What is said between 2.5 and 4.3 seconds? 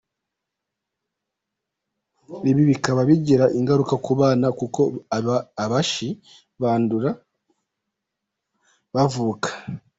bikaba bigira ingaruka ku